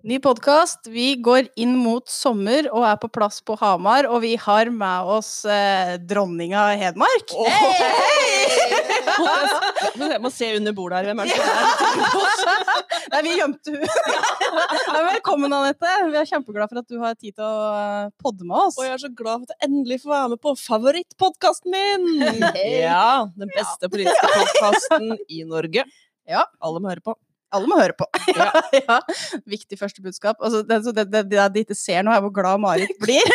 [0.00, 0.86] Ny podkast.
[0.88, 4.06] Vi går inn mot sommer og er på plass på Hamar.
[4.08, 7.34] Og vi har med oss eh, dronninga Hedmark.
[7.36, 7.50] Oh.
[7.50, 8.70] Hey!
[10.00, 11.10] Jeg må se under bordet her.
[11.10, 11.44] Hvem er det som
[12.48, 13.86] er Nei, vi gjemte hun.
[15.10, 15.94] Velkommen, Anette.
[16.08, 18.80] Vi er kjempeglade for at du har tid til å eh, podde med oss.
[18.80, 22.12] Og jeg er så glad for at jeg endelig får være med på favorittpodkasten min!
[22.56, 22.86] Hey.
[22.86, 25.84] Ja, Den beste politiske podkasten i Norge.
[26.30, 26.48] Ja.
[26.64, 27.20] Alle må høre på.
[27.54, 28.06] Alle må høre på.
[28.40, 28.50] Ja.
[28.72, 28.98] ja.
[29.48, 30.38] Viktig første budskap.
[30.40, 33.24] Altså, det, det, det, det, de ikke ser nå, er hvor glad Marit blir.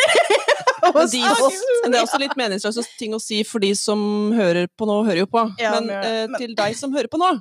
[0.86, 3.98] De, det er også litt meningsløse ting å si for de som
[4.36, 5.42] hører på nå, hører jo på.
[5.58, 7.32] Ja, men, men eh, til deg som hører på nå,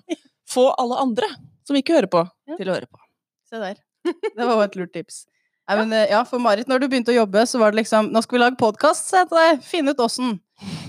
[0.49, 1.29] få alle andre
[1.67, 2.23] som ikke hører på,
[2.55, 3.01] til å høre på.
[3.45, 3.77] Se der.
[4.07, 5.21] Det var jo et lurt tips.
[5.69, 8.11] Nei, men, eh, ja, for Marit, når du begynte å jobbe, så var det liksom
[8.13, 9.63] Nå skal vi lage podkast, sa jeg til deg.
[9.65, 10.35] Finne ut åssen.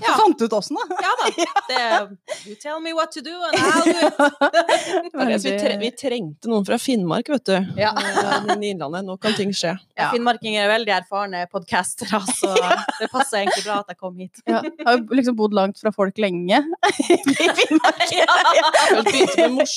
[0.01, 0.07] Ja.
[0.07, 0.97] Du fant ut åssen, da.
[1.03, 1.27] Ja da.
[1.67, 5.43] Det, you tell me what to do, and I'll do it.
[5.45, 7.57] vi, tre, vi, trengte noen fra Finnmark, vet du.
[7.81, 7.93] Ja.
[7.97, 9.07] I Innlandet.
[9.07, 9.75] Nå kan ting skje.
[9.99, 10.11] Ja.
[10.13, 12.53] Finnmarkinger er veldig erfarne podcastere, så
[13.01, 14.43] det passer egentlig bra at jeg kom hit.
[14.47, 14.63] Ja.
[14.67, 18.07] Jeg har liksom bodd langt fra folk lenge i Finnmark.
[18.15, 18.39] Ja.
[19.07, 19.77] Begynte med mors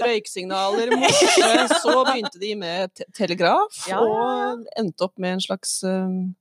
[0.00, 6.32] røyksignaler, morse, så begynte de med te telegraf, og endte opp med en slags um,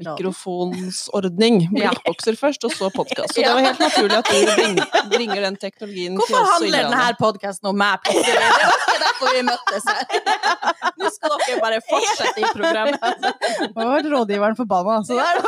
[0.00, 1.60] mikrofonsordning.
[1.74, 3.34] Blikkbokser først, og så podkast.
[3.34, 6.48] Så det var helt naturlig at du bringer, den teknologien Hvorfor til oss.
[6.48, 8.10] Hvorfor handler denne podkasten om meg?
[8.10, 10.04] Det var ikke derfor vi møttes her.
[11.00, 13.26] Nå skal dere bare fortsette i programmet.
[13.76, 15.40] Nå ble rådgiveren forbanna, så det er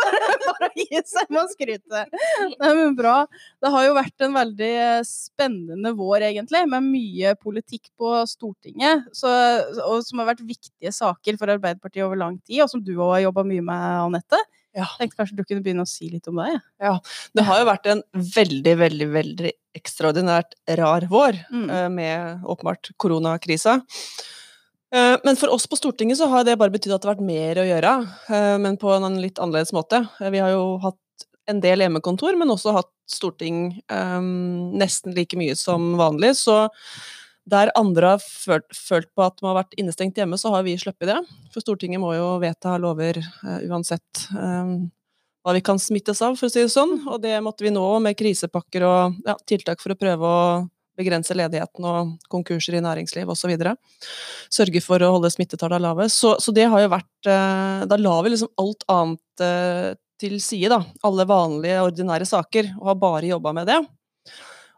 [0.46, 2.04] bare å gi seg med å skryte.
[2.52, 3.16] Nei, men bra.
[3.62, 4.72] Det har jo vært en veldig
[5.08, 9.30] spennende vår, egentlig, med mye politikk på Stortinget, så,
[9.86, 13.16] og som har vært viktige saker for Arbeiderpartiet over lang tid, og som du òg
[13.16, 14.41] har jobba mye med, Anette.
[14.76, 14.86] Ja.
[14.98, 16.60] Tenkte kanskje du kunne begynne å si litt om deg.
[16.80, 16.96] Ja.
[17.36, 21.66] Det har jo vært en veldig, veldig, veldig ekstraordinært rar vår mm.
[21.68, 23.78] uh, med åpenbart koronakrisa.
[24.92, 27.28] Uh, men for oss på Stortinget så har det bare betydd at det har vært
[27.28, 27.94] mer å gjøre,
[28.32, 30.04] uh, men på en litt annerledes måte.
[30.20, 30.98] vi har jo hatt
[31.50, 33.82] en del hjemmekontor, men også hatt storting
[34.78, 36.30] nesten like mye som vanlig.
[36.38, 36.54] Så
[37.48, 40.76] der andre har følt, følt, på at de har vært innestengt hjemme, så har vi
[40.78, 41.18] sluppet det.
[41.54, 44.90] For Stortinget må jo vedta lover uh, uansett um,
[45.42, 47.00] hva vi kan smittes av, for å si det sånn.
[47.10, 50.44] Og det måtte vi nå med krisepakker og ja, tiltak for å prøve å
[50.98, 53.54] begrense ledigheten og konkurser i næringsliv osv.
[54.52, 56.06] Sørge for å holde smittetallene lave.
[56.12, 59.90] Så, så, det har jo vært uh, Da la vi liksom alt annet uh,
[60.22, 60.84] til side, da.
[61.08, 63.80] Alle vanlige, ordinære saker, og har bare jobba med det.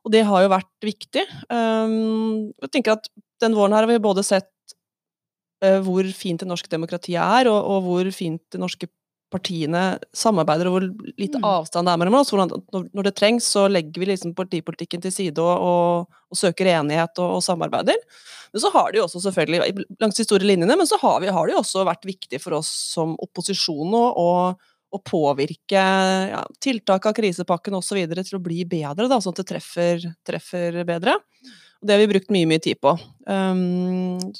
[0.04, 1.24] Og det har jo vært viktig.
[1.48, 3.08] Um, jeg tenker at
[3.42, 4.50] den våren her har vi både sett
[5.64, 8.90] uh, hvor fint det norske demokratiet er, og, og, hvor fint det norske
[9.34, 10.84] partiene samarbeider, og hvor
[11.18, 11.46] lite mm.
[11.48, 12.30] avstand det er mellom oss.
[12.30, 12.52] Hvordan,
[12.84, 17.18] når, det trengs, så legger vi liksom partipolitikken til side og, og, og søker enighet
[17.24, 17.98] og, samarbeider.
[18.54, 21.32] Men så har det jo også selvfølgelig, langs de store linjene, men så har, vi,
[21.34, 24.28] har det jo også vært viktig for oss som opposisjon å
[24.94, 25.82] å påvirke
[26.30, 28.00] ja, tiltak av krisepakken osv.
[28.14, 31.18] til å bli bedre, da, sånn at det treffer, treffer, bedre.
[31.82, 32.94] Og det har vi brukt mye, mye tid på.
[33.26, 34.32] Um,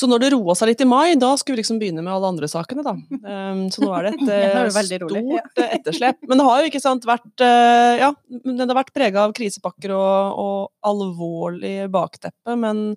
[0.00, 2.28] så når det roa seg litt i mai, da skulle vi liksom begynne med alle
[2.32, 2.94] andre sakene, da.
[3.20, 5.44] Um, så nå er det et uh, stort rolig, ja.
[5.66, 6.20] etterslep.
[6.30, 9.92] Men det har jo ikke sant vært uh, Ja, det har vært prega av krisepakker
[9.96, 12.94] og, og alvorlig bakteppe, men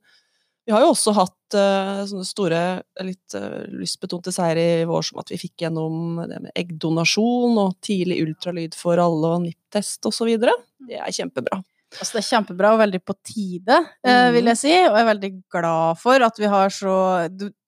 [0.66, 2.62] vi har jo også hatt uh, sånne store,
[3.04, 7.76] litt uh, lystbetonte seier i vår, som at vi fikk gjennom det med eggdonasjon og
[7.84, 10.32] tidlig ultralyd for alle og NIPT-test osv.
[10.40, 11.60] Det er kjempebra.
[12.00, 13.78] Altså, det er kjempebra og veldig på tide,
[14.08, 14.74] eh, vil jeg si.
[14.74, 16.96] Og jeg er veldig glad for at vi har så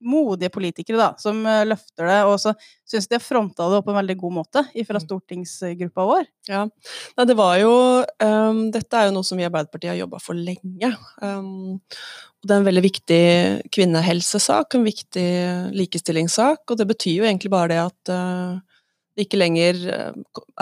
[0.06, 2.20] modige politikere da, som eh, løfter det.
[2.30, 2.56] Og så
[2.88, 5.06] syns de har fronta det på en veldig god måte fra mm.
[5.06, 6.30] stortingsgruppa vår.
[6.50, 6.66] Ja,
[7.18, 7.72] Nei, det var jo
[8.22, 10.92] um, Dette er jo noe som vi i Arbeiderpartiet har jobba for lenge.
[11.22, 13.24] Um, og det er en veldig viktig
[13.74, 15.30] kvinnehelsesak, en viktig
[15.74, 16.66] likestillingssak.
[16.70, 18.75] Og det betyr jo egentlig bare det at uh,
[19.20, 20.16] ikke lenger eh,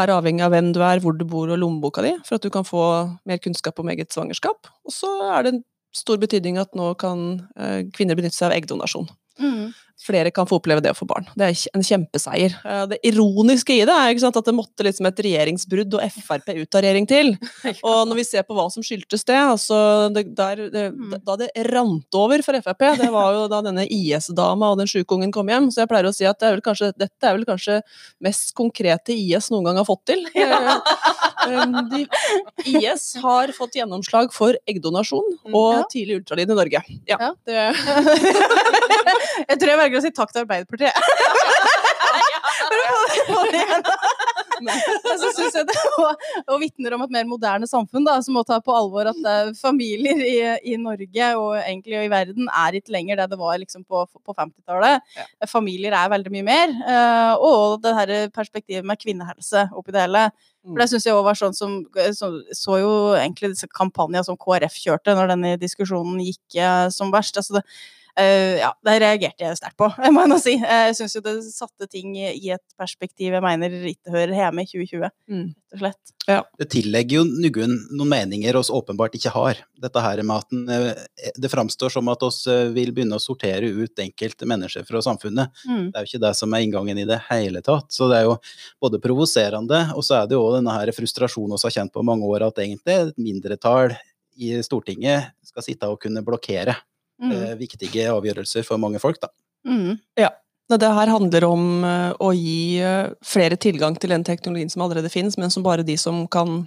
[0.04, 2.52] er avhengig av hvem du er, hvor du bor og lommeboka di, for at du
[2.54, 2.84] kan få
[3.30, 4.70] mer kunnskap om eget svangerskap.
[4.86, 8.58] Og så er det en stor betydning at nå kan eh, kvinner benytte seg av
[8.58, 9.10] eggdonasjon.
[9.42, 11.28] Mm flere kan få oppleve det å få barn.
[11.38, 12.56] Det er en kjempeseier.
[12.66, 16.50] Eh, det ironiske i det er sant, at det måtte liksom et regjeringsbrudd og Frp
[16.54, 17.34] ut av regjering til.
[17.88, 19.78] Og når vi ser på hva som skyldtes det, altså
[20.14, 21.18] det, der, det, mm.
[21.26, 25.18] da det rant over for Frp, det var jo da denne IS-dama og den sjuke
[25.18, 25.70] ungen kom hjem.
[25.74, 27.80] Så jeg pleier å si at det er kanskje, dette er vel kanskje
[28.24, 30.26] mest konkrete IS noen gang har fått til.
[31.44, 32.06] Eh, de,
[32.72, 36.82] IS har fått gjennomslag for eggdonasjon mm, og tidlig ultralyd i Norge.
[37.10, 37.66] Ja, det
[39.50, 40.94] Jeg tror jeg velger å si takk til Arbeiderpartiet.
[44.64, 48.44] så syns jeg det og, og vitner om et mer moderne samfunn da, som må
[48.48, 50.38] ta på alvor at uh, familier i,
[50.74, 54.36] i, Norge og egentlig i verden er ikke lenger det det var liksom på, på
[54.38, 55.04] 50-tallet.
[55.18, 55.28] Ja.
[55.50, 56.76] Familier er veldig mye mer.
[56.86, 60.28] Uh, og det her perspektivet med kvinnehelse oppi det hele.
[60.64, 61.82] For det syns jeg òg var sånn som
[62.16, 67.12] så, så, jo egentlig disse kampanjene som KrF kjørte når denne diskusjonen gikk uh, som
[67.14, 67.42] verst.
[67.42, 67.68] altså det
[68.22, 70.54] ja, det reagerte jeg sterkt på, må jeg nå si.
[70.62, 74.66] Uh, jeg syns jo det satte ting i et perspektiv jeg mener ikke hører hjemme
[74.66, 75.48] i 2020, mm.
[75.48, 76.14] rett og slett.
[76.30, 76.38] Ja.
[76.62, 79.64] Det tillegger jo noen, noen meninger oss åpenbart ikke har.
[79.82, 82.44] Dette her med at en, uh, det framstår som at oss
[82.76, 85.66] vil begynne å sortere ut enkelte mennesker fra samfunnet.
[85.66, 85.90] Mm.
[85.90, 87.90] Det er jo ikke det som er inngangen i det hele tatt.
[87.94, 88.38] Så det er jo
[88.84, 92.30] både provoserende, og så er det jo denne her frustrasjonen vi har kjent på mange
[92.30, 93.98] år, at egentlig et mindretall
[94.38, 96.76] i Stortinget skal sitte og kunne blokkere
[97.24, 97.34] mm.
[97.34, 99.32] Eh, viktige avgjørelser for mange folk, da.
[99.68, 100.00] Mm.
[100.20, 100.34] Ja.
[100.74, 105.12] Det her handler om eh, å gi eh, flere tilgang til den teknologien som allerede
[105.12, 106.64] finnes, men som bare de som kan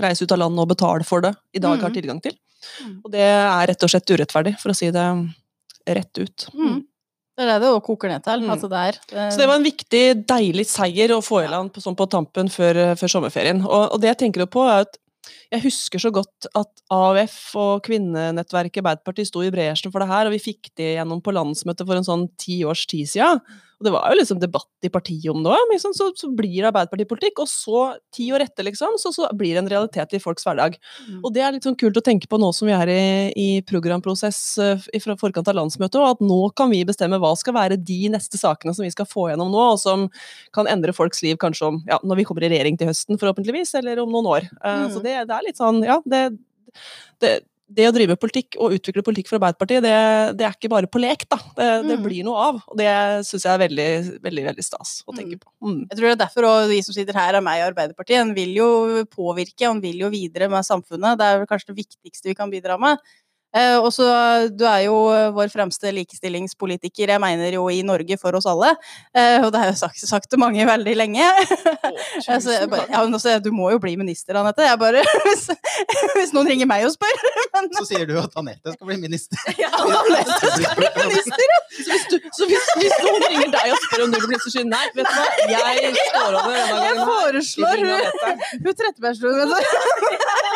[0.00, 1.94] reise ut av landet og betale for det, i dag har mm.
[1.94, 2.34] tilgang til.
[2.82, 2.96] Mm.
[3.04, 5.06] Og det er rett og slett urettferdig, for å si det
[5.84, 6.48] rett ut.
[6.56, 6.82] Mm.
[7.34, 8.44] Det er det det koker ned til.
[8.50, 9.22] Altså det er, det...
[9.34, 12.50] Så det var en viktig, deilig seier å få i land på, sånn på tampen
[12.52, 13.62] før, før sommerferien.
[13.66, 14.98] Og, og, det jeg tenker på, er at
[15.52, 20.28] jeg husker så godt at AUF og kvinnenettverket Arbeiderpartiet sto i bresjen for det her,
[20.28, 23.42] og vi fikk det gjennom på landsmøtet for en sånn ti års tid siden.
[23.84, 25.72] Og det var jo liksom debatt i partiet om det òg.
[25.74, 27.82] Liksom, så, så, blir det Arbeiderpartipolitikk, og så,
[28.14, 30.78] ti år etter, liksom, så, så, blir det en realitet i folks hverdag.
[31.04, 31.18] Mm.
[31.20, 33.04] Og det er litt sånn kult å tenke på nå som vi er i,
[33.36, 37.58] i programprosess uh, fra forkant av landsmøtet, og at nå kan vi bestemme hva skal
[37.58, 40.08] være de neste sakene som vi skal få gjennom nå, og som
[40.56, 43.76] kan endre folks liv kanskje om, ja, når vi kommer i regjering til høsten, forhåpentligvis,
[43.82, 44.52] eller om noen år.
[44.62, 44.92] Uh, mm.
[44.96, 46.26] Så det, det, er litt sånn, ja, det,
[47.20, 47.36] det
[47.74, 49.94] det å drive politikk og utvikle politikk for Arbeiderpartiet, det,
[50.38, 51.38] det, er ikke bare på lek, da.
[51.56, 52.04] Det, det mm.
[52.04, 52.60] blir noe av.
[52.70, 52.90] Og det
[53.28, 53.88] syns jeg er veldig,
[54.24, 55.50] veldig veldig stas å tenke på.
[55.64, 55.80] Mm.
[55.90, 58.20] Jeg tror det er derfor òg vi som sitter her er meg i Arbeiderpartiet.
[58.22, 58.68] En vil jo
[59.10, 61.18] påvirke, og en vil jo videre med samfunnet.
[61.20, 63.02] Det er vel kanskje det viktigste vi kan bidra med.
[63.54, 64.06] Eh, og så,
[64.58, 64.96] Du er jo
[65.34, 68.74] vår fremste likestillingspolitiker, jeg mener jo i Norge for oss alle.
[69.14, 71.28] Eh, og det har jeg sagt, sagt til mange veldig lenge.
[72.34, 74.66] altså, bare, ja, også, du må jo bli minister, Anette.
[74.66, 75.46] Jeg bare, hvis,
[76.16, 77.22] hvis, noen ringer meg og spør.
[77.54, 79.38] Men, så sier du at Anette skal bli minister.
[79.60, 81.60] Ja, Anette skal bli minister, ja.
[81.74, 84.38] Så, hvis, du, så hvis, hvis, noen ringer deg og spør om du vil bli
[84.38, 86.84] minister, nei, vet du hva, jeg står over denne gangen.
[86.84, 90.53] Jeg foreslår hun, hun Trettebergstuen.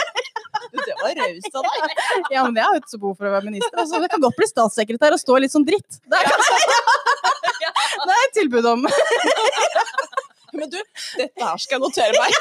[0.73, 2.03] Det var raust av deg.
[2.35, 3.75] Ja, men jeg har ikke så behov for å være minister.
[3.79, 6.01] Altså, det kan godt bli statssekretær og stå litt sånn dritt.
[6.09, 6.29] Det er,
[8.09, 8.87] det er et tilbud om.
[10.59, 10.79] Men du,
[11.19, 12.33] dette her skal jeg notere meg.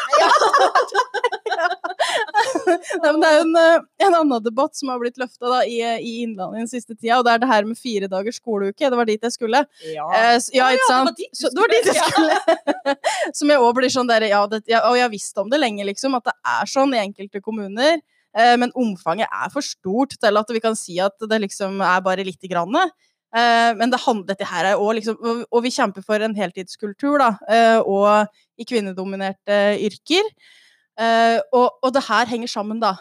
[2.67, 5.79] Nei, men det er jo en, eh, en, annen debatt som har blitt løfta i,
[5.81, 8.79] i, Innlandet den siste tida, og det er det her med fire dagers skoleuke.
[8.79, 9.63] Det var dit jeg skulle.
[9.91, 11.23] Ja, eh, ja ikke sant?
[11.35, 12.97] Så, det var dit jeg skulle.
[13.39, 15.61] som jeg òg blir sånn der, ja, det, ja, Og jeg har visst om det
[15.61, 17.99] lenge, liksom, at det er sånn i enkelte kommuner.
[18.37, 22.03] Eh, men omfanget er for stort til at vi kan si at det liksom er
[22.05, 22.75] bare lite grann.
[22.77, 25.17] Eh, men det, handler, dette her er også liksom
[25.51, 30.31] Og vi kjemper for en heltidskultur, da, eh, og i kvinnedominerte yrker.
[30.97, 32.95] Og, og, det her henger sammen, da,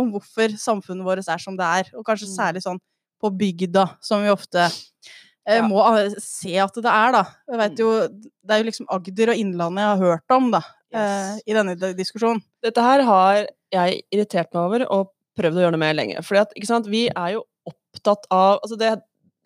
[0.00, 1.90] om hvorfor samfunnet vårt er som det er.
[1.98, 2.32] Og kanskje mm.
[2.32, 2.80] særlig sånn
[3.20, 5.60] på bygda, som vi ofte ja.
[5.66, 5.82] må
[6.22, 7.22] se at det er, da.
[7.50, 7.64] Mm.
[7.76, 10.62] jo, det er jo liksom Agder og Innlandet jeg har hørt om, da,
[10.94, 11.42] yes.
[11.46, 12.42] i denne diskusjonen.
[12.64, 13.44] Dette her har
[13.74, 16.24] jeg irritert meg over og prøvd å gjøre noe med lenge.
[16.26, 18.96] Fordi at, ikke sant, vi er jo opptatt av altså det,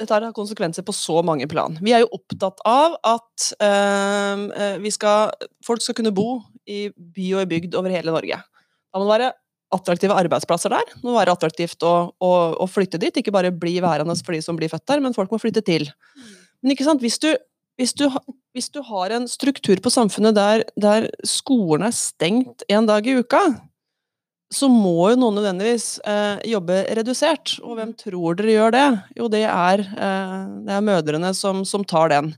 [0.01, 1.77] Dette har konsekvenser på så mange plan.
[1.85, 5.31] Vi er jo opptatt av at øh, vi skal,
[5.63, 8.39] folk skal kunne bo i by og i bygd over hele Norge.
[8.41, 9.29] Da må det være
[9.77, 10.89] attraktive arbeidsplasser der.
[10.95, 14.43] Det må være attraktivt å, å, å, flytte dit, ikke bare bli værende for de
[14.45, 15.87] som blir født der, men folk må flytte til.
[16.63, 17.31] Men ikke sant, hvis du,
[17.81, 18.09] hvis du,
[18.53, 23.17] hvis du har en struktur på samfunnet der, der skolen er stengt en dag i
[23.23, 23.41] uka,
[24.53, 27.57] så må jo noen nødvendigvis eh, jobbe redusert.
[27.65, 28.87] Og hvem tror dere gjør det?
[29.17, 32.33] Jo, det er, eh, det er mødrene som, som, tar den.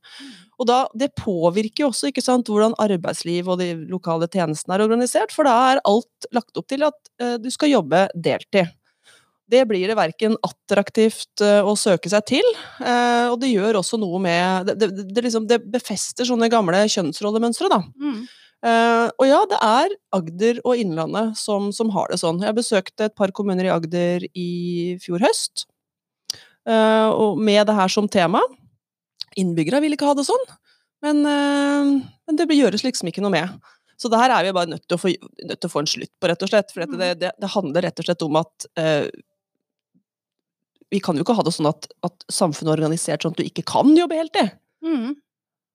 [0.55, 4.87] Og da, Det påvirker jo også ikke sant, hvordan arbeidsliv og de lokale tjenestene er
[4.87, 8.71] organisert, for da er alt lagt opp til at eh, du skal jobbe deltid.
[9.51, 12.47] Det blir det verken attraktivt eh, å søke seg til,
[12.81, 16.81] eh, og det gjør også noe med Det, det, det, liksom, det befester sånne gamle
[16.89, 17.83] kjønnsrollemønstre, da.
[18.01, 18.25] Mm.
[18.65, 22.41] Uh, og ja, det er Agder og Innlandet som, som, har det sånn.
[22.41, 24.49] Jeg besøkte et par kommuner i Agder i
[25.05, 25.67] fjor høst,
[26.65, 28.41] uh, og med det her som tema.
[29.37, 30.49] Innbyggere vil ikke ha det sånn,
[31.05, 33.53] men, uh, men, det gjøres liksom ikke noe med.
[34.01, 36.15] Så det her er vi bare nødt til å få, til å få en slutt
[36.17, 36.73] på, rett og slett.
[36.73, 38.67] For det, det, det, handler rett og slett om at
[40.95, 43.49] vi kan jo ikke ha det sånn at, at samfunnet er organisert sånn at du
[43.49, 44.55] ikke kan jobbe heltid.
[44.87, 45.17] Mm.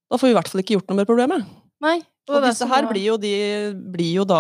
[0.10, 1.50] Da får vi i hvert fall ikke gjort noe med problemet.
[1.84, 2.00] Nei,
[2.30, 3.30] Og Og det det disse her blir jo, de,
[3.94, 4.40] blir jo da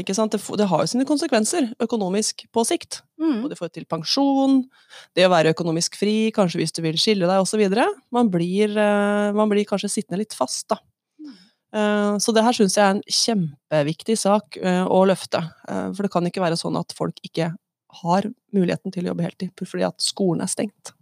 [0.00, 0.34] ikke sant?
[0.34, 2.98] Det, det har jo sine konsekvenser økonomisk på sikt.
[3.20, 3.38] Mm.
[3.44, 4.56] Både i forhold til pensjon,
[5.16, 7.62] det å være økonomisk fri, kanskje hvis du vil skille deg osv.
[8.12, 10.80] Man, blir, eh, man blir kanskje sittende litt fast, da.
[11.72, 15.40] Eh, Så det her syns jeg er en kjempeviktig sak eh, å løfte.
[15.94, 17.52] For det kan ikke være sånn at folk ikke
[18.02, 18.22] har
[18.54, 20.92] muligheten til å jobbe heltid fordi at skolen er stengt.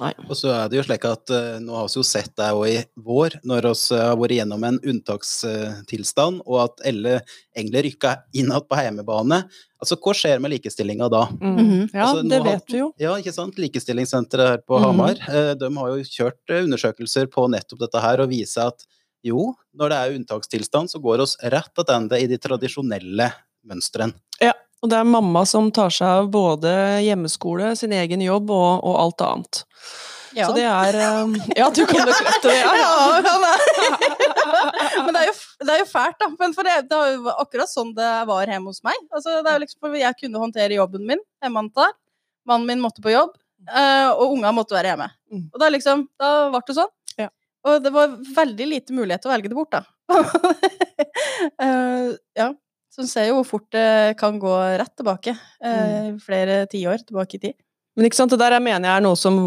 [0.00, 2.68] Og så er det jo slik at eh, nå har vi jo sett det òg
[2.70, 7.18] i vår, når vi har vært gjennom en unntakstilstand, og at alle
[7.52, 9.42] egentlig rykka inn igjen på hjemmebane.
[9.80, 11.26] Altså, hva skjer med likestillinga da?
[11.36, 11.90] Mhm.
[11.92, 12.92] Ja, Altså, det det har- vet vi jo.
[12.98, 13.58] Ja, ikke sant?
[13.58, 14.84] Likestillingssenteret her på Mhm.
[14.86, 18.86] Hamar, eh, de har jo kjørt eh, undersøkelser på nettopp dette her, og viser at
[19.22, 23.32] jo, når det er unntakstilstand, så går oss rett tilbake i de tradisjonelle
[23.66, 24.14] mønstrene.
[24.80, 26.70] Og det er mamma som tar seg av både
[27.04, 29.62] hjemmeskole, sin egen jobb og, og alt annet.
[30.36, 30.46] Ja.
[30.46, 32.60] Så det er eh, Ja, du kan jo bekrefte det.
[32.62, 33.34] Ja, Ja.
[35.04, 35.34] Men det er, jo,
[35.66, 36.28] det er jo fælt, da.
[36.38, 38.96] Men det, det var jo akkurat sånn det var hjemme hos meg.
[39.10, 41.90] Altså, det er jo liksom, jeg kunne håndtere jobben min hjemmefra.
[42.48, 43.34] Mannen min måtte på jobb,
[43.68, 45.10] eh, og unga måtte være hjemme.
[45.32, 45.44] Mm.
[45.50, 46.92] Og da liksom, da ble det sånn.
[47.20, 47.28] Ja.
[47.68, 49.84] Og det var veldig lite mulighet til å velge det bort, da.
[51.60, 52.50] Eh, ja.
[53.00, 55.32] Så en ser jo hvor fort det kan gå rett tilbake.
[55.64, 57.54] eh, Flere tiår tilbake i tid.
[57.96, 59.38] Men ikke sant, det der jeg mener jeg er noe som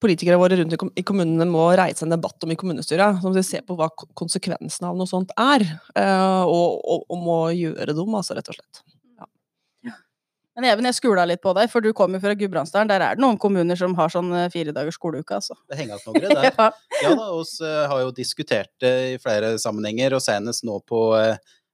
[0.00, 3.20] politikere våre rundt i kommunene må reise en debatt om i kommunestyret.
[3.22, 7.20] Som de ser på hva ko- konsekvensene av noe sånt er, eh, og, og, og
[7.20, 8.82] må gjøre dem, altså, rett og slett.
[10.54, 12.86] Men Even, jeg skula litt på deg, for du kommer fra Gudbrandsdalen.
[12.86, 15.56] Der er det noen kommuner som har sånn eh, fire dagers skoleuke, altså.
[15.66, 16.46] Det henger igjen noe der.
[16.54, 16.68] Ja.
[17.02, 21.00] Ja da, oss eh, har jo diskutert det i flere sammenhenger, og senest nå på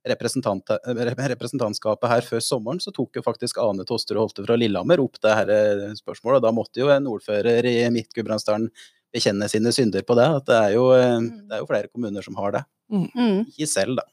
[0.08, 5.02] representant, rep- representantskapet her før sommeren, så tok jo faktisk Ane Tosterud Holte fra Lillehammer
[5.02, 6.40] opp det her eh, spørsmålet.
[6.40, 8.70] og Da måtte jo en ordfører i Midt-Gudbrandsdalen
[9.12, 10.28] bekjenne sine synder på det.
[10.40, 11.18] At det er jo, eh,
[11.50, 12.64] det er jo flere kommuner som har det.
[12.90, 13.44] Mm.
[13.52, 14.06] Ikke selv, da.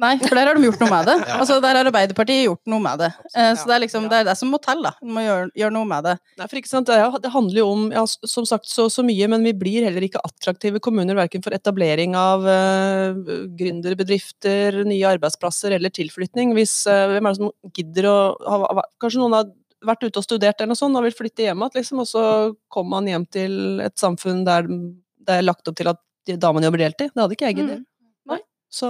[0.00, 1.14] Nei, for der har de gjort noe med det.
[1.30, 1.36] Ja.
[1.42, 3.08] Altså, Der har Arbeiderpartiet gjort noe med det.
[3.34, 4.94] Eh, Så det er liksom det, er det som må til, da.
[5.02, 6.14] Du må gjøre, gjøre noe med det.
[6.40, 9.04] Nei, for ikke sant, det, er det handler jo om ja, som sagt så, så
[9.06, 13.20] mye, men vi blir heller ikke attraktive kommuner verken for etablering av uh,
[13.60, 16.54] gründerbedrifter, nye arbeidsplasser eller tilflytning.
[16.56, 18.16] Hvis, uh, hvem er det som gidder å
[18.46, 19.52] ha, ha, Kanskje noen har
[19.86, 22.24] vært ute og studert eller noe sånt og vil flytte hjem igjen, liksom, og så
[22.72, 26.00] kommer man hjem til et samfunn der det er lagt opp til at
[26.40, 27.12] damene jobber deltid.
[27.14, 27.80] Det hadde ikke jeg giddet.
[27.80, 27.86] Mm.
[28.32, 28.40] Nei.
[28.72, 28.88] Så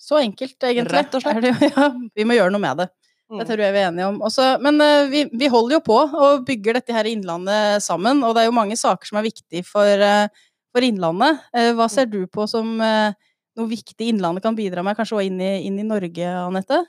[0.00, 0.96] Så enkelt, egentlig.
[0.96, 1.44] Rett og slett.
[1.44, 2.88] Det, ja, vi må gjøre noe med det.
[3.30, 4.16] Det tror jeg vi er enige om.
[4.26, 8.34] Også, men eh, vi, vi holder jo på og bygger dette her Innlandet sammen, og
[8.34, 11.44] det er jo mange saker som er viktige for, eh, for Innlandet.
[11.54, 15.38] Eh, hva ser du på som noe viktig Innlandet kan bidra med, kanskje også inn
[15.42, 16.80] i, inn i Norge, Anette?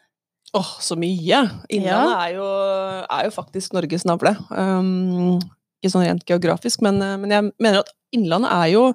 [0.58, 1.44] Åh, så mye!
[1.70, 2.50] Innlandet er, jo,
[3.06, 4.34] er jo faktisk Norges navle.
[4.50, 5.38] Um,
[5.80, 8.88] ikke sånn rent geografisk, men, men jeg mener at Innlandet er jo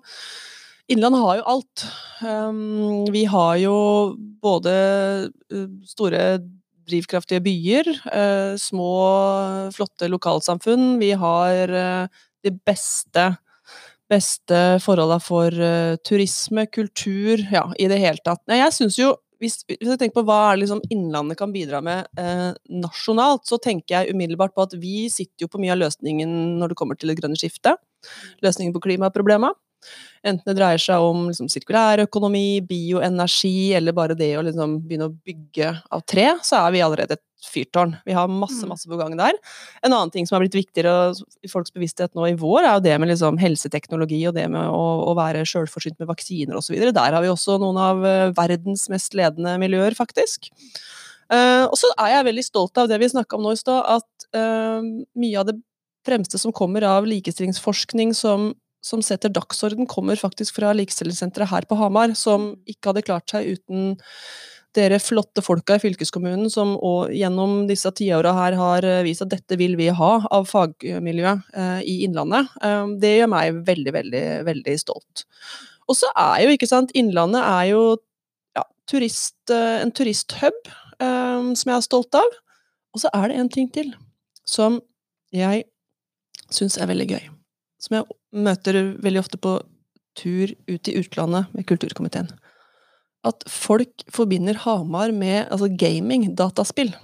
[0.92, 1.86] Innlandet har jo alt.
[2.22, 3.78] Um, vi har jo
[4.42, 4.74] både
[5.52, 6.38] uh, store
[6.86, 8.92] drivkraftige byer, uh, små,
[9.74, 10.94] flotte lokalsamfunn.
[11.02, 13.32] Vi har uh, de beste
[14.06, 15.50] beste forholda for
[16.06, 18.38] turisme, kultur, ja, i det hele tatt.
[18.54, 19.08] Jeg synes jo
[19.42, 24.16] hvis, jeg tenker på hva liksom Innlandet kan bidra med eh, nasjonalt, så tenker jeg
[24.16, 27.18] umiddelbart på at vi sitter jo på mye av løsningen når det kommer til det
[27.20, 27.80] grønne skiftet.
[28.44, 29.58] Løsningen på klimaproblemet.
[30.26, 35.14] Enten det dreier seg om liksom, sirkulærøkonomi, bioenergi, eller bare det å liksom, begynne å
[35.14, 37.92] bygge av tre, så er vi allerede et fyrtårn.
[38.06, 38.70] Vi har masse, Mm.
[38.72, 39.36] masse på gang der.
[39.84, 41.14] En annen ting som har blitt viktigere
[41.44, 44.66] i folks bevissthet nå i vår, er jo det med liksom, helseteknologi og det med
[44.66, 46.74] å, å være sjølforsynt med vaksiner osv.
[46.74, 50.50] Der har vi også noen av eh, verdens mest ledende miljøer, faktisk.
[51.26, 53.82] Uh, og så er jeg veldig stolt av det vi snakka om nå i stad,
[53.98, 54.78] at uh,
[55.18, 55.56] mye av det
[56.06, 58.52] fremste som kommer av likestillingsforskning som,
[58.86, 63.56] som setter dagsorden, kommer faktisk fra Likestillingssenteret her på Hamar, som ikke hadde klart seg
[63.56, 63.96] uten
[64.76, 66.74] dere flotte folka i fylkeskommunen som
[67.08, 71.56] gjennom disse tiåra her har eh, vist at dette vil vi ha av fagmiljøet
[71.88, 72.52] i Innlandet.
[72.60, 75.24] Eh, det gjør meg veldig, veldig, veldig stolt.
[75.86, 77.82] Og så er jo, ikke sant, Innlandet er jo
[78.56, 82.36] ja, turist, eh, en turisthub eh, som jeg er stolt av.
[82.94, 83.92] Og så er det en ting til
[84.46, 84.80] som
[85.34, 85.66] jeg
[86.54, 87.24] syns er veldig gøy.
[87.82, 89.58] Som jeg møter veldig ofte på
[90.16, 92.30] tur ut i utlandet med kulturkomiteen.
[93.26, 96.94] At folk forbinder Hamar med altså gaming, dataspill.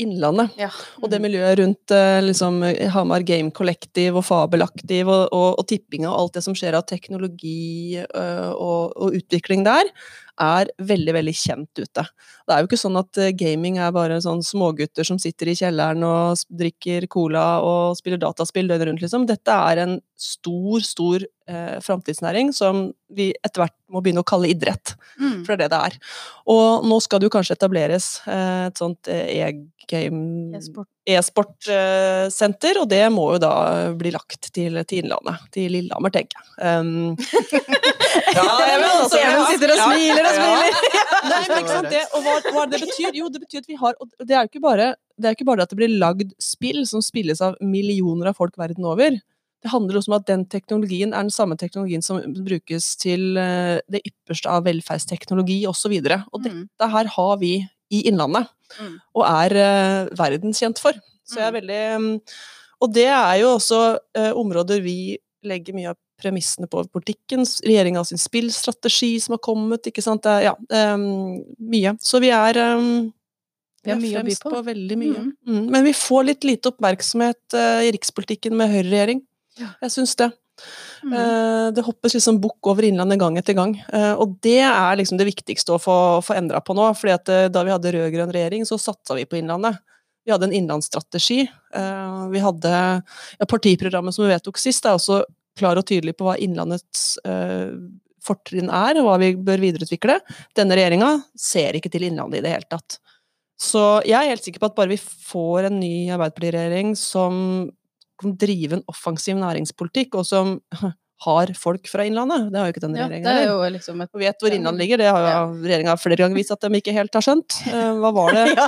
[0.00, 0.54] Innlandet.
[0.56, 0.70] Ja.
[1.02, 2.62] Og det miljøet rundt eh, liksom,
[2.94, 6.86] Hamar Game Collective og Fabelaktiv og, og, og tippinga og alt det som skjer av
[6.88, 9.90] teknologi eh, og, og utvikling der,
[10.42, 12.04] er veldig, veldig kjent ute.
[12.46, 15.56] Det er jo ikke sånn at eh, gaming er bare sånn smågutter som sitter i
[15.58, 19.26] kjelleren og drikker cola og spiller dataspill døgnet rundt, liksom.
[19.28, 24.50] Dette er en stor, stor eh, framtidsnæring som vi etter hvert må begynne å kalle
[24.52, 24.94] idrett.
[25.20, 25.42] Mm.
[25.46, 25.98] For det er det det er.
[26.54, 30.52] Og nå skal det jo kanskje etableres eh, et sånt eh, e-game.
[31.08, 33.52] E-sportsenter, og det må jo da
[33.96, 35.46] bli lagt til, til Innlandet.
[35.54, 36.48] Til Lillehammer, tenker jeg.
[36.60, 37.16] Um,
[38.36, 40.36] ja, jeg vet altså, Even sitter og smiler og ja.
[40.38, 40.96] smiler.
[41.32, 43.16] Nei, men ikke sant, det, og hva, hva det betyr?
[43.16, 45.48] Jo, det betyr at vi har Og det er jo ikke bare det er ikke
[45.48, 49.16] bare at det blir lagd spill som spilles av millioner av folk verden over.
[49.58, 53.80] Det handler også om at den teknologien er den samme teknologien som brukes til eh,
[53.90, 55.96] det ypperste av velferdsteknologi osv.
[55.98, 56.60] Og, så og Mm.
[56.70, 57.52] dette her har vi
[57.90, 58.98] i Innlandet, Mm.
[59.16, 60.92] og er uh, verdenskjent for.
[61.24, 62.08] Så jeg er veldig mm,
[62.84, 63.78] Og det er jo også
[64.16, 65.16] eh, områder vi
[65.48, 70.22] legger mye av premissene på politikken, regjeringa sin spillstrategi som har kommet, ikke sant.
[70.22, 71.94] Det er, ja, um, mye.
[72.02, 73.08] Så vi er um,
[73.84, 74.62] Vi har mye å by fremst på.
[74.68, 75.24] veldig mye.
[75.24, 75.32] Mm.
[75.48, 75.64] Mm.
[75.72, 79.24] Men vi får litt lite oppmerksomhet uh, i rikspolitikken med høyreregjering.
[79.58, 80.28] Jeg syns det.
[81.04, 81.12] Mm.
[81.12, 83.76] Eh, det hoppes liksom bukk over Innlandet gang etter gang.
[83.92, 86.90] Eh, og det er liksom det viktigste å få, få endra på nå.
[86.98, 89.80] fordi at eh, da vi hadde rød-grønn regjering, så satsa vi på Innlandet.
[90.28, 91.46] Vi hadde en innlandsstrategi.
[92.28, 95.22] Vi hadde ja, Partiprogrammet som vi vedtok sist, er også
[95.58, 97.72] klar og tydelig på hva Innlandets eh,
[98.24, 100.18] fortrinn er, og hva vi bør videreutvikle.
[100.58, 102.98] Denne regjeringa ser ikke til Innlandet i det hele tatt.
[103.58, 107.40] Så jeg er helt sikker på at bare vi får en ny Arbeiderparti-regjering som
[108.38, 110.56] drive en offensiv næringspolitikk, og som
[111.26, 113.64] har folk fra Innlandet Det har jo ikke denne Ja, regjeringa.
[113.66, 115.40] er liksom et Og vet hvor Innlandet ligger, det har jo Ja.
[115.66, 117.56] regjeringa flere ganger vist at de ikke helt har skjønt.
[117.74, 118.66] Eh, Hva var det Ja.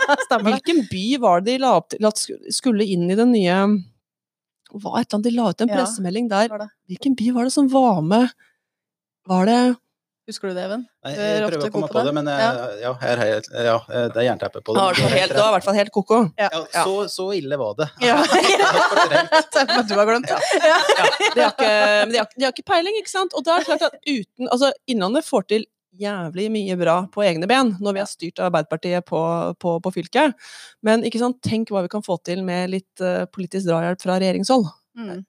[0.48, 2.18] Hvilken by var det de la opp til at
[2.50, 3.60] skulle inn i den nye
[4.74, 6.48] Hva et eller annet de la ut en pressemelding der?
[6.90, 8.30] Hvilken by var det som var med?
[9.30, 9.60] Var det
[10.30, 10.84] Husker du det, Even?
[11.02, 12.50] Nei, jeg er prøver å komme på, på det, men ja.
[12.78, 13.76] ja, her, her, ja,
[14.14, 14.84] det er jernteppe på det.
[15.02, 16.20] Du var i hvert fall helt ko-ko.
[16.38, 17.88] Ja, så, så ille var det.
[18.04, 18.20] Ja.
[19.74, 20.38] Men du har glemt det.
[21.34, 23.34] De har ikke, men de har, de har ikke peiling, ikke sant?
[23.36, 25.66] Og da er det klart at uten Altså, Innlandet får til
[26.00, 29.20] jævlig mye bra på egne ben, når vi har styrt av Arbeiderpartiet på,
[29.60, 30.36] på, på fylket.
[30.86, 34.20] Men ikke sant, tenk hva vi kan få til med litt uh, politisk drahjelp fra
[34.22, 34.68] regjeringshold.
[35.00, 35.24] Mm.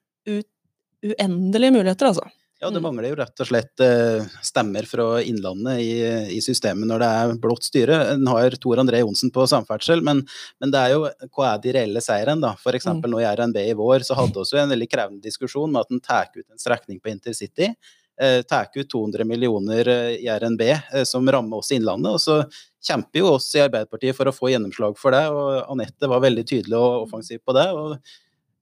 [1.02, 2.28] Uendelige muligheter, altså.
[2.62, 2.84] Ja, det Mm.
[2.86, 7.32] mangler jo rett og slett eh, stemmer fra Innlandet i, i systemet når det er
[7.42, 7.96] blått styre.
[8.14, 10.20] En har Tor André Johnsen på samferdsel, men,
[10.62, 11.00] men det er jo
[11.34, 12.54] hva er de reelle seirene, da?
[12.72, 13.16] Eksempel Mm.
[13.16, 16.00] nå i RNB i vår så hadde vi en veldig krevende diskusjon med at en
[16.06, 17.74] tar ut en strekning på intercity.
[18.20, 22.12] Eh, tar ut 200 millioner eh, i RNB eh, som rammer oss i Innlandet.
[22.14, 22.36] Og så
[22.84, 26.44] kjemper jo oss i Arbeiderpartiet for å få gjennomslag for det, og Anette var veldig
[26.46, 27.66] tydelig og offensiv på det.
[27.74, 27.96] og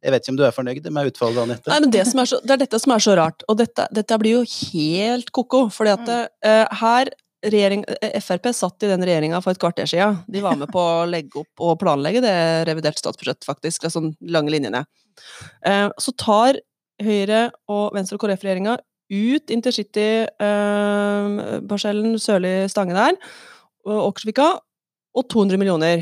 [0.01, 1.69] jeg vet ikke om du er fornøyd med utfallet, Anette?
[1.69, 3.85] Nei, men det, som er så, det er dette som er så rart, og dette,
[3.93, 5.67] dette blir jo helt ko-ko.
[5.75, 7.11] fordi at uh, her
[7.41, 10.19] regjering, eh, Frp satt i den regjeringa for et kvarter siden.
[10.29, 13.83] De var med på å legge opp og planlegge det revidert statsbudsjett, faktisk.
[13.85, 14.81] De sånn lange linjene.
[15.67, 16.53] Uh, så tar
[17.01, 18.75] Høyre og Venstre og KrF-regjeringa
[19.11, 23.15] ut intercity-parsellen sørlig Stange der,
[23.89, 24.49] og Åkersvika,
[25.17, 25.97] og 200 millioner.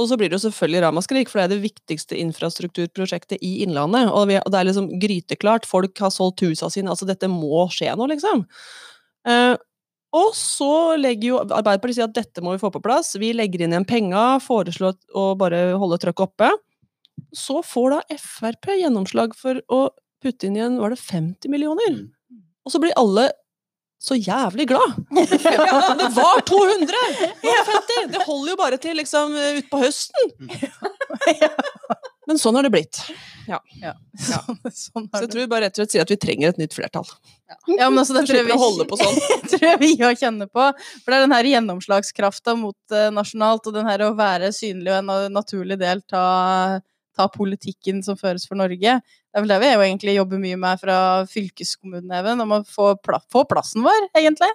[0.00, 4.08] Og så blir det jo selvfølgelig ramaskrik, for det er det viktigste infrastrukturprosjektet i Innlandet.
[4.08, 7.66] Og, vi, og det er liksom gryteklart, folk har solgt husa sine, altså dette må
[7.72, 8.46] skje nå, liksom.
[9.28, 9.54] Eh,
[10.12, 13.14] og så legger jo Arbeiderpartiet sier at dette må vi få på plass.
[13.20, 16.50] Vi legger inn igjen penga, foreslår å bare holde trøkket oppe.
[17.36, 19.86] Så får da Frp gjennomslag for å
[20.22, 21.96] putte inn igjen, var det 50 millioner?
[21.96, 22.42] Mm.
[22.64, 23.30] Og så blir alle
[24.02, 24.96] så jævlig glad!
[25.12, 27.02] Ja, det var 200!
[27.42, 28.08] Det var 50!
[28.12, 30.32] Det holder jo bare til liksom utpå høsten.
[32.26, 32.98] Men sånn har det blitt.
[33.48, 33.58] Ja.
[34.14, 36.60] Sånn, sånn Så jeg tror vi bare rett og slett sier at vi trenger et
[36.60, 37.08] nytt flertall.
[37.66, 39.18] Ja, men altså, det tror jeg vi holde på sånn.
[39.52, 40.68] tror jeg vi òg kjenner på.
[41.02, 44.94] For det er den her gjennomslagskrafta mot uh, nasjonalt, og den her å være synlig
[44.94, 46.80] og en naturlig del av
[47.12, 49.00] ta politikken som føres for Norge.
[49.32, 50.96] Det er vel det vi jo egentlig jobber mye med fra
[51.30, 54.50] fylkeskommunen, Even, om å få, pla få plassen vår, egentlig.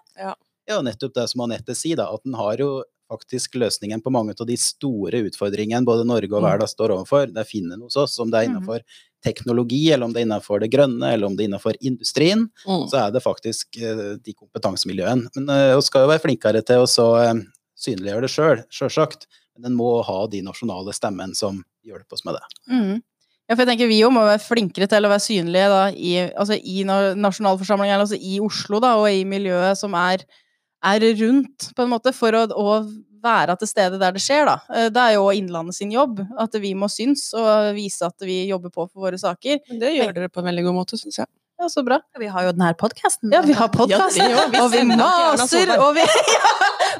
[0.67, 4.35] Ja, nettopp det som Anette sier, da, at den har jo faktisk løsningen på mange
[4.37, 6.49] av de store utfordringene både Norge og Mm.
[6.51, 7.33] verden står overfor.
[7.33, 8.81] Det finner hos oss, om det er innenfor
[9.23, 12.87] teknologi, eller om det er innenfor det grønne, eller om det er innenfor industrien, Mm.
[12.91, 15.29] så er det faktisk eh, de kompetansemiljøene.
[15.35, 17.41] Men eh, vi skal jo være flinkere til å så, eh,
[17.79, 19.25] synliggjøre det sjøl, sjølsagt.
[19.55, 22.43] Men den må ha de nasjonale stemmene som hjelper oss med det.
[22.69, 23.01] Mhm.
[23.47, 26.13] Ja, for jeg tenker Vi jo må være flinkere til å være synlige da, i,
[26.35, 30.25] altså i nasjonalforsamlingen, eller altså i Oslo, da, og i miljøet som er,
[30.83, 32.77] er rundt, på en måte, for å, å
[33.23, 34.45] være til stede der det skjer.
[34.49, 34.57] da.
[34.75, 38.43] Eh, Det er jo Innlandet sin jobb, at vi må synes og vise at vi
[38.51, 39.63] jobber på for våre saker.
[39.71, 41.31] Men det gjør dere på en veldig god måte, syns jeg.
[41.59, 41.97] Ja, så bra.
[42.19, 43.31] Vi har jo denne podkasten.
[43.33, 46.03] Ja, vi har podkast, Ja, og vi maser, og vi,
[46.35, 46.51] ja,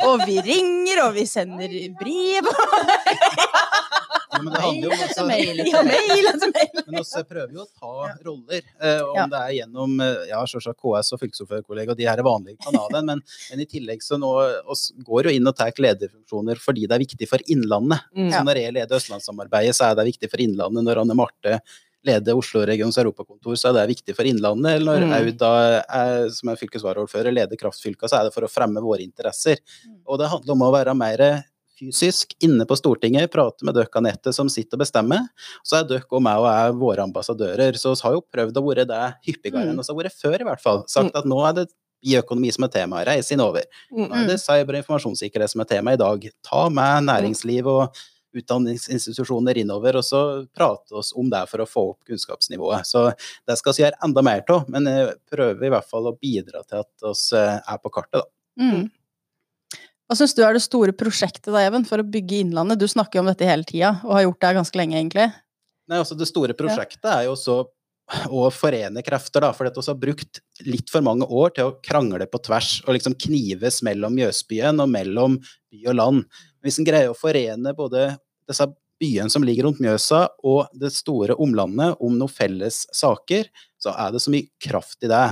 [0.07, 2.49] og vi ringer, og vi sender brev.
[4.27, 5.61] Ja, men det handler jo om altså, mail.
[5.69, 6.27] Ja, mail.
[6.87, 9.27] Men også prøver jo å ta roller, eh, om Ja.
[9.31, 13.21] det er gjennom eh, ja, selvsagt KS og fylkesordførerkollega de her er vanlige kanalene, men,
[13.51, 14.33] men i tillegg så nå
[14.73, 18.09] oss går jo inn og tar lederfunksjoner fordi det er viktig for Innlandet.
[18.17, 18.29] Mm.
[18.33, 20.85] Så når jeg leder Østlandssamarbeidet, så er det viktig for Innlandet.
[20.89, 21.59] Når Anne Marte
[22.05, 24.77] leder Oslo-regionens europakontor, så er det viktig for Innlandet.
[24.79, 25.13] Eller når Mm.
[25.17, 25.41] Aud,
[25.89, 29.57] er, som er fylkesvaraordfører, leder kraftfylka, så er det for å fremme våre interesser.
[30.07, 31.43] Og det handler om å være mer
[31.77, 35.27] fysisk inne på Stortinget, prate med dere Anette som sitter og bestemmer.
[35.63, 37.77] Så er dere og meg og jeg våre ambassadører.
[37.77, 40.47] Så vi har jo prøvd å være det hyppigere enn vi har vært før, i
[40.47, 40.83] hvert fall.
[40.89, 41.67] Sagt at nå er det
[42.03, 43.65] bioøkonomi som er tema, reise innover.
[43.91, 46.29] Nå er det cyber- og informasjonssikkerhet som er tema i dag.
[46.45, 47.95] Ta med næringsliv og
[48.35, 50.21] utdanningsinstitusjoner innover, og så
[50.55, 52.87] prate oss om det for å få opp kunnskapsnivået.
[52.87, 53.07] Så
[53.47, 56.63] det skal vi gjøre enda mer av, men jeg prøver i hvert fall å bidra
[56.67, 58.27] til at vi er på kartet, da.
[58.57, 58.87] Mm.
[60.07, 62.79] Hva syns du er det store prosjektet da, Even, for å bygge Innlandet?
[62.79, 65.27] Du snakker jo om dette hele tida, og har gjort det ganske lenge, egentlig.
[65.87, 67.61] Nei, altså Det store prosjektet er jo så
[68.31, 69.51] å forene krefter, da.
[69.55, 73.17] For vi har brukt litt for mange år til å krangle på tvers og liksom
[73.27, 75.39] knives mellom Mjøsbyen og mellom
[75.71, 76.43] by og land.
[76.63, 78.09] Hvis en greier å forene både
[78.47, 78.67] disse
[78.97, 84.13] byene som ligger rundt Mjøsa og det store omlandet om noen felles saker, så er
[84.13, 85.25] det så mye kraft i det.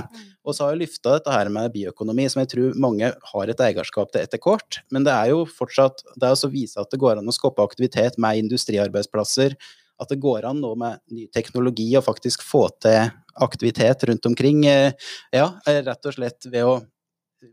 [0.46, 3.64] Og så har jeg løfta dette her med bioøkonomi, som jeg tror mange har et
[3.66, 4.78] eierskap til etter hvert.
[4.94, 7.64] Men det er jo fortsatt det er å vise at det går an å skape
[7.64, 9.58] aktivitet med industriarbeidsplasser.
[10.00, 13.10] At det går an nå med ny teknologi å faktisk få til
[13.42, 14.64] aktivitet rundt omkring.
[14.66, 14.92] eh,
[15.32, 16.76] Ja, eh, rett og slett ved å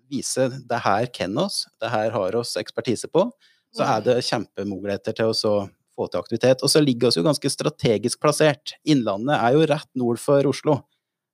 [0.10, 3.32] vise det her kan oss, det her har oss ekspertise på,
[3.74, 6.64] så er det kjempemuligheter til å få til aktivitet.
[6.64, 8.74] Og så ligger oss jo ganske strategisk plassert.
[8.86, 10.82] Innlandet er jo rett nord for Oslo.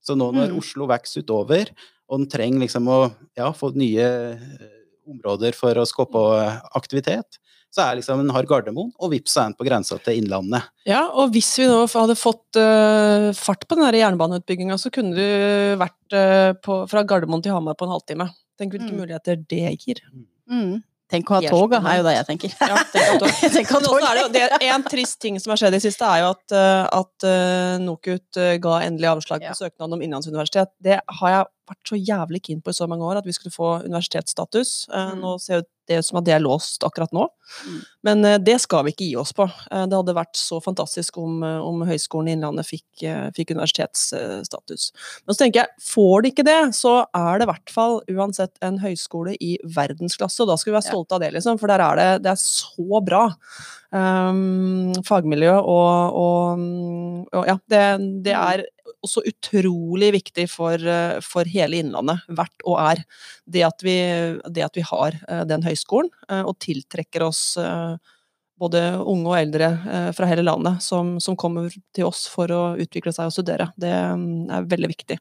[0.01, 0.57] Så nå når Mm.
[0.57, 1.69] Oslo vokser utover,
[2.09, 4.01] og den trenger liksom å ja, få nye
[4.33, 4.69] eh,
[5.07, 7.37] områder for å skape eh, aktivitet,
[7.69, 10.63] så er liksom en har Gardermoen, og vips så er en på grensa til Innlandet.
[10.89, 15.13] Ja, og hvis vi nå hadde fått uh, fart på den her jernbaneutbygginga, så kunne
[15.13, 18.29] du vært uh, på, fra Gardermoen til Hamar på en halvtime.
[18.59, 18.97] Tenk hvilke Mm.
[19.03, 20.01] muligheter det gir.
[20.49, 20.81] Mm.
[21.09, 22.51] Tenk å ha Helt tog, da, er jo det jeg tenker.
[22.59, 23.95] Ja, tenk at du- Tenk å ha tog.
[23.97, 26.53] også er det, jo, En trist ting som har skjedd i siste, er jo at,
[26.53, 27.25] eh, at
[27.81, 29.55] NOKUT ga endelig avslag på Ja.
[29.57, 30.69] søknaden om innlandsuniversitet.
[30.81, 33.53] Det har jeg vært så jævlig keen på i så mange år, at vi skulle
[33.55, 34.87] få universitetsstatus.
[34.93, 35.19] Mm.
[35.23, 35.71] Nå ser det ut
[36.05, 37.25] som at det er låst akkurat nå.
[37.65, 37.79] Mm.
[38.07, 39.47] Men eh, det skal vi ikke gi oss på.
[39.47, 43.03] Eh, Det hadde vært så fantastisk om, eh, om Høgskolen i Innlandet fikk,
[43.35, 44.89] fikk universitetsstatus.
[45.25, 48.55] Men så tenker jeg, får de ikke det, så er det i hvert fall uansett
[48.65, 51.83] en høyskole i verdensklasse, og da skal vi være stolte av det, liksom, for der
[51.83, 53.25] er det, det er så bra.
[53.89, 56.59] Um, fagmiljø og, og,
[57.33, 57.85] og ja, det,
[58.27, 58.61] det er
[59.05, 63.03] også utrolig viktig for, eh, for hele Innlandet, vært og er,
[63.45, 63.97] det at vi,
[64.49, 67.43] det at vi har eh, den høyskolen, eh, og tiltrekker oss
[68.59, 69.67] både unge og eldre
[70.11, 73.69] fra hele landet som, som kommer til oss for å utvikle seg og studere.
[73.79, 75.15] Det mm, er veldig viktig.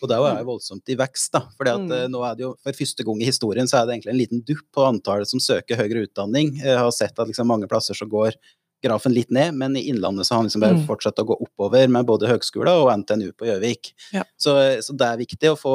[0.00, 1.40] Og det er jo voldsomt i vekst, da.
[1.56, 1.88] For Mm.
[2.12, 4.44] nå er det jo for første gang i historien så er det egentlig en liten
[4.44, 6.52] dupp på antallet som søker høyere utdanning.
[6.60, 8.36] Jeg har sett at liksom mange plasser så går
[8.82, 10.86] grafen litt ned, men i Innlandet så har han liksom bare Mm.
[10.88, 13.92] fortsatt å gå oppover med både høgskolen og NTNU på Gjøvik.
[14.12, 14.22] Ja.
[14.40, 15.74] Så, så det er viktig å få,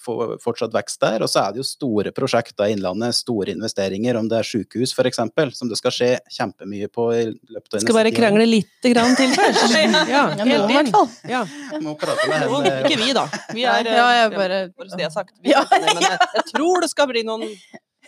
[0.00, 1.22] få fortsatt vekst der.
[1.22, 4.94] Og så er det jo store prosjekter i Innlandet, store investeringer, om det er sykehus
[4.96, 5.20] f.eks.,
[5.58, 9.30] som det skal skje kjempemye på i løpet av Skal bare krangle lite grann til
[9.36, 9.76] først.
[10.10, 11.08] Ja, Ja, nå i helt hvert fall.
[11.28, 11.44] Ja.
[11.80, 12.74] Må prate med henne.
[12.88, 13.26] ikke vi, da.
[13.54, 15.34] Vi er, ja, jeg bare- bare så det er sagt.
[15.44, 15.62] Vi Ja.
[15.70, 17.46] men jeg, jeg tror det skal bli noen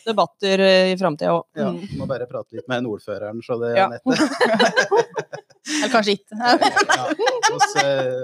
[0.07, 1.45] debatter eh, i framtida òg.
[1.57, 1.99] Ja, Mm.
[1.99, 3.87] må bare prate litt med ordføreren, så det Ja.
[3.87, 4.03] er nett.
[5.69, 6.37] Eller kanskje ikke.
[6.39, 7.05] Ja,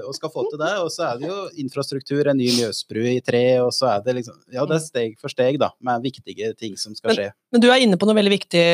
[0.09, 0.73] og skal få til det.
[0.83, 4.17] Og så er det jo infrastruktur, en ny Mjøsbru i tre, og så er det
[4.21, 7.31] liksom Ja, det er steg for steg, da, med viktige ting som skal skje.
[7.55, 8.65] Men du er inne på noe veldig viktig,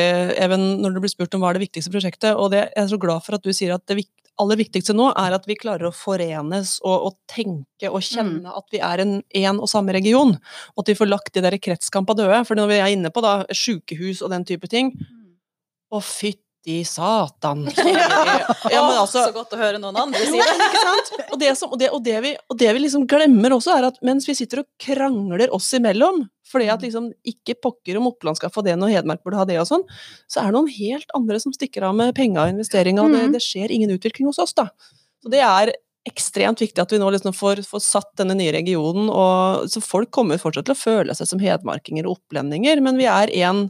[0.41, 2.31] Even, når du blir spurt om hva er det viktigste prosjektet.
[2.33, 3.99] Og det, jeg er så glad for at du sier at det
[4.41, 8.65] aller viktigste nå er at vi klarer å forenes og, og tenke og kjenne at
[8.73, 10.35] vi er en, en og samme region.
[10.75, 12.41] Og at vi får lagt de der kretskampa døde.
[12.47, 14.95] For når vi er inne på da, sjukehus og den type ting
[15.93, 16.44] Å, fytti
[16.87, 17.63] satan!
[17.75, 18.35] sier vi.
[18.73, 20.55] Ja, men altså, så godt å høre noen andre si det.
[20.55, 21.11] ikke sant?
[21.29, 23.87] Og det, som, og, det, og, det vi, og det vi liksom glemmer også, er
[23.91, 28.37] at mens vi sitter og krangler oss imellom, fordi at liksom ikke pokker om Oppland
[28.39, 29.85] skal få det når Hedmark burde ha det og sånn,
[30.29, 33.23] så er det noen helt andre som stikker av med penga og investeringa, og det,
[33.25, 33.33] Mhm.
[33.37, 34.69] det skjer ingen utvikling hos oss, da.
[35.23, 35.73] Så det er
[36.05, 40.11] ekstremt viktig at vi nå liksom får, får satt denne nye regionen, og så folk
[40.13, 43.63] kommer fortsatt til å føle seg som hedmarkinger og opplendinger, men vi er en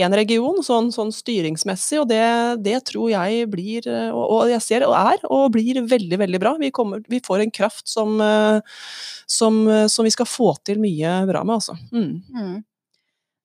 [0.00, 2.22] én region, sånn, sånn, styringsmessig, og det,
[2.64, 6.54] det, tror jeg blir, og, og, jeg ser og er, og blir veldig, veldig bra.
[6.60, 8.16] Vi, kommer, vi får en kraft som,
[9.28, 11.76] som, som, vi skal få til mye bra med, altså.
[11.92, 12.22] Mm.
[12.32, 12.60] Mm.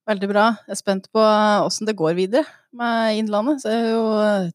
[0.07, 0.45] Veldig bra.
[0.63, 3.59] Jeg er spent på åssen det går videre med Innlandet.
[3.59, 4.03] Så er jo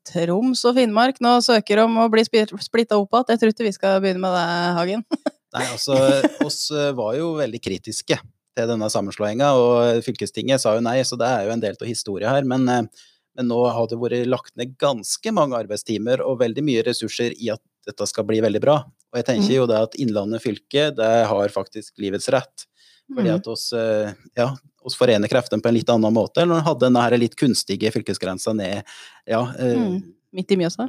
[0.09, 3.35] Troms og Finnmark nå søker om å bli splitta opp igjen.
[3.35, 4.47] Jeg tror ikke vi skal begynne med det,
[4.79, 5.05] Hagen.
[5.53, 5.99] Nei, altså,
[6.41, 8.17] oss var jo veldig kritiske
[8.57, 11.89] til denne sammenslåinga, og fylkestinget sa jo nei, så det er jo en del av
[11.89, 12.47] historia her.
[12.49, 16.83] Men, eh, men, nå har det vært lagt ned ganske mange arbeidstimer og veldig mye
[16.89, 18.83] ressurser i at dette skal bli veldig bra.
[19.13, 19.57] Og jeg tenker mm.
[19.57, 22.67] jo det at Innlandet fylke, det har faktisk livets rett.
[23.13, 23.41] Fordi mm.
[23.41, 27.21] at oss, eh, ja, oss forener kreftene på en litt annen måte, eller hadde denne
[27.21, 28.83] litt kunstige fylkesgrensa ned
[29.29, 29.97] ja, eh, mm.
[30.33, 30.87] Midt i Mjøsa.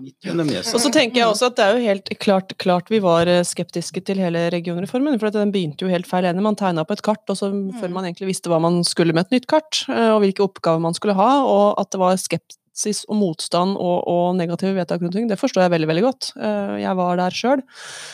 [0.78, 3.42] Og så tenker jeg også at det er jo helt klart, klart vi var eh,
[3.44, 5.18] skeptiske til hele regionreformen.
[5.20, 6.44] For den begynte jo helt feil ende.
[6.46, 7.74] Man tegna på et kart og så, mm.
[7.82, 10.84] før man egentlig visste hva man skulle med et nytt kart, eh, og hvilke oppgaver
[10.86, 15.18] man skulle ha, og at det var skepsis og motstand og, og negative vedtak rundt
[15.20, 16.32] ting, det forstår jeg veldig, veldig godt.
[16.40, 17.66] Eh, jeg var der sjøl.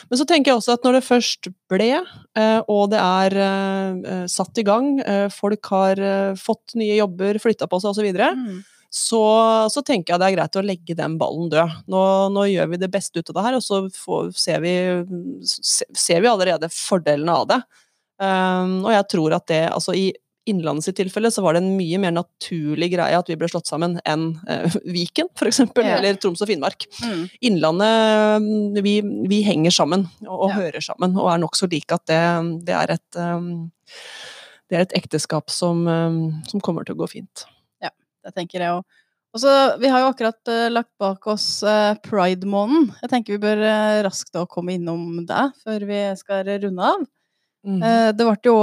[0.09, 1.91] Men så tenker jeg også at når det først ble,
[2.65, 4.95] og det er satt i gang,
[5.29, 6.01] folk har
[6.39, 8.21] fått nye jobber, flytta på seg osv.,
[8.89, 9.23] så,
[9.69, 11.75] så, tenker jeg det er greit å legge den ballen død.
[11.93, 11.99] Nå,
[12.33, 14.73] nå gjør vi det beste ut av det her, og så får, ser, vi,
[15.45, 17.59] ser, vi, allerede fordelene av det.
[18.19, 20.09] Um, og jeg tror at det altså i
[20.49, 23.69] Innlandet sitt tilfelle så var det en mye mer naturlig greie at vi ble slått
[23.69, 25.91] sammen enn uh, Viken, f.eks., yeah.
[25.99, 26.87] eller Troms og Finnmark.
[27.03, 27.21] Mm.
[27.51, 28.95] Innlandet vi,
[29.29, 30.57] vi, henger sammen og, og ja.
[30.63, 32.23] hører sammen, og er nokså like at det,
[32.65, 33.69] det, er et um,
[34.71, 37.45] det er et ekteskap som, um, som kommer til å gå fint.
[38.25, 38.99] Det tenker jeg òg.
[39.29, 42.89] Og så, Vi har jo akkurat uh, lagt bak oss uh, pride-måneden.
[43.03, 47.07] Jeg tenker vi bør uh, raskt da komme innom det før vi skal runde av.
[47.59, 47.81] Mm.
[48.15, 48.53] det ble jo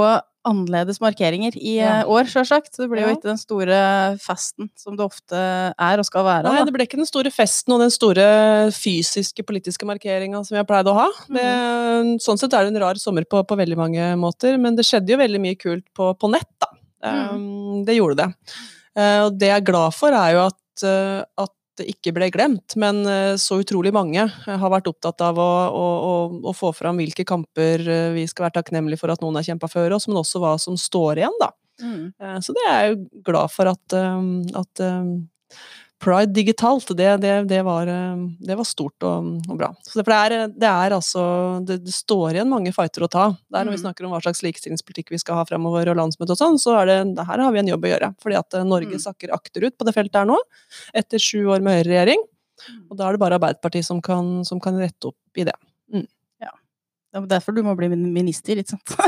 [0.47, 1.99] annerledes markeringer i ja.
[2.09, 2.71] år, sjølsagt.
[2.73, 3.77] Det blir jo ikke den store
[4.23, 6.47] festen som det ofte er og skal være.
[6.47, 6.65] Nei, da.
[6.65, 8.25] det ble ikke den store festen og den store
[8.73, 11.05] fysiske politiske markeringa som vi har pleid å ha.
[11.27, 12.15] Det, mm.
[12.23, 15.13] Sånn sett er det en rar sommer på, på, veldig mange måter, men det skjedde
[15.13, 16.73] jo veldig mye kult på, på nett, da.
[17.05, 17.21] Mm.
[17.21, 18.57] Um, det gjorde det.
[18.97, 22.31] Eh, og det jeg er glad for, er jo at, eh, at det ikke ble
[22.33, 26.15] glemt, men eh, så utrolig mange har vært opptatt av å, å,
[26.49, 29.99] å få fram hvilke kamper vi skal være takknemlige for at noen har kjempa før
[29.99, 31.51] oss, men også hva som står igjen, da.
[31.77, 32.05] Mm.
[32.41, 34.81] Så det er jeg jo glad for at, at
[35.97, 39.71] Pride digitalt, det, det, det, var, eh, det var, stort og, og bra.
[39.81, 41.23] Så det, er, det er altså
[41.65, 43.25] det, står igjen mange fighter å ta.
[43.49, 43.83] Der når vi mm.
[43.85, 46.91] snakker om hva slags likestillingspolitikk vi skal ha fremover, og landsmøte og sånn, så er
[46.91, 48.11] det, her har vi en jobb å gjøre.
[48.21, 49.03] Fordi at eh, Norge mm.
[49.07, 50.37] sakker akterut på det feltet her nå,
[51.01, 52.27] etter sju år med høyreregjering.
[52.67, 52.83] Mm.
[52.91, 55.57] Og da er det bare Arbeiderpartiet som kan, som kan rette opp i det.
[55.93, 56.05] Mm.
[57.17, 58.95] Det er derfor du må bli minister, ikke sant?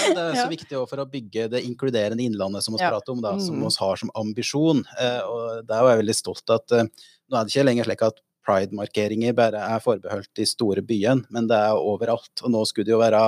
[0.00, 2.90] Ja, det er så viktig for å bygge det inkluderende innlandet som vi ja.
[2.92, 3.78] prater om, da, som vi mm.
[3.82, 4.82] har som ambisjon.
[4.96, 8.04] Eh, og der er jeg veldig stolt at eh, nå er det ikke lenger slik
[8.08, 12.32] at pride-markeringer bare er forbeholdt de store byene, men det er overalt.
[12.42, 13.22] Og nå skulle det jo være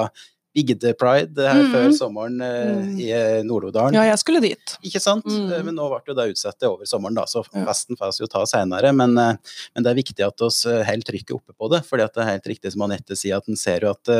[0.52, 1.72] Bigde Pride her mm.
[1.72, 2.88] før sommeren eh, mm.
[3.00, 3.96] i eh, Nord-Odalen.
[3.96, 4.74] Ja, jeg skulle dit.
[4.84, 5.24] Ikke sant?
[5.24, 5.48] Mm.
[5.48, 8.44] Eh, men nå ble det utsatt over sommeren, da, så festen får vi jo ta
[8.48, 8.92] senere.
[8.96, 12.10] Men, eh, men, det er viktig at vi holder trykket oppe på det, for det
[12.12, 14.12] er helt riktig som Anette sier, at en ser jo at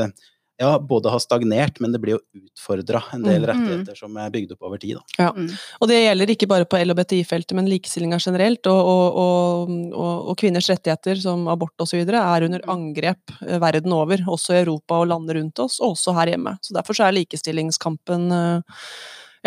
[0.63, 3.49] ja, både har stagnert, men det blir jo utfordra en del mm, mm.
[3.51, 4.99] rettigheter som er bygd opp over tid.
[4.99, 5.25] Da.
[5.25, 5.31] Ja.
[5.35, 5.49] Mm.
[5.83, 8.69] Og det gjelder ikke bare på LHBTI-feltet, men likestillinga generelt.
[8.71, 12.05] Og, og, og, og, kvinners rettigheter som abort osv.
[12.05, 16.15] er under angrep eh, verden over, også i Europa og landene rundt oss, og også
[16.21, 16.55] her hjemme.
[16.63, 18.85] Så derfor så er likestillingskampen eh,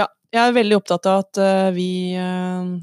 [0.02, 1.92] ja, jeg er veldig opptatt av at eh, vi,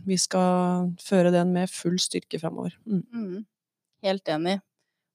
[0.08, 2.78] vi skal føre den med full styrke framover.
[2.88, 3.04] Mm.
[3.12, 3.44] Mm.
[4.08, 4.56] Helt enig.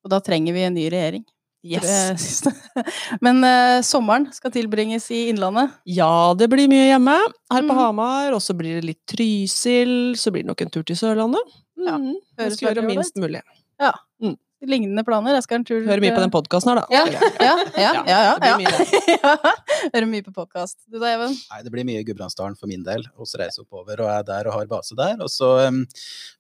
[0.06, 1.26] Og da trenger vi en ny regjering.
[1.68, 2.42] Yes.
[3.26, 5.76] Men uh, sommeren skal tilbringes i Innlandet?
[5.90, 7.78] Ja, det blir mye hjemme her på mm.
[7.82, 8.32] Hamar.
[8.38, 11.56] Og så blir det litt Trysil, så blir det nok en tur til Sørlandet.
[11.78, 11.88] Mm.
[11.88, 11.98] Ja,
[12.42, 13.44] Høres gjøre minst mulig.
[13.82, 13.94] Ja.
[14.24, 15.36] Mm lignende planer.
[15.38, 16.86] Jeg skal en tur Hører mye på den podkasten her, da.
[16.90, 17.56] Ja, ja, ja.
[17.78, 19.52] ja, ja, Det blir mye, det.
[19.94, 20.80] Hører mye på podkast.
[20.90, 21.36] Du da, Even?
[21.52, 23.06] Nei, det blir mye Gudbrandsdalen for min del.
[23.06, 25.22] Vi reiser oppover og er der og har base der.
[25.22, 25.84] Og så um,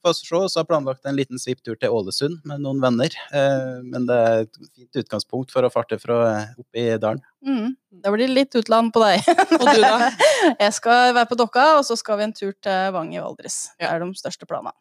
[0.01, 3.13] får vi se, så har planlagt en liten svipptur til Ålesund med noen venner.
[3.29, 6.23] Uh, men det er et fint utgangspunkt for å farte fra
[6.57, 7.21] oppe i dalen.
[7.45, 7.77] Mm.
[8.01, 9.29] Da blir det litt utland på deg.
[9.59, 10.11] og du, da?
[10.65, 13.67] Jeg skal være på Dokka, og så skal vi en tur til Vang i Valdres.
[13.77, 14.75] Det er de største planene.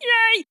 [0.00, 0.50] Yay!